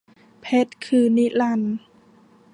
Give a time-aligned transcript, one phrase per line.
[0.41, 1.75] เพชรคือนิรันดร์